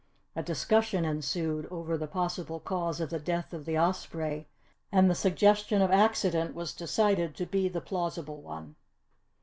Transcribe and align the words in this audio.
A 0.35 0.41
discussion 0.41 1.05
ensued 1.05 1.67
over 1.67 1.95
the 1.95 2.07
possible 2.07 2.59
cause 2.59 2.99
of 2.99 3.11
the 3.11 3.19
death 3.19 3.53
of 3.53 3.65
the 3.65 3.77
osprey 3.77 4.47
and 4.91 5.07
the 5.07 5.13
suggestion 5.13 5.79
of 5.79 5.91
accident 5.91 6.55
was 6.55 6.73
decided 6.73 7.35
to 7.35 7.45
be 7.45 7.69
the 7.69 7.81
plausible 7.81 8.41
one. 8.41 8.77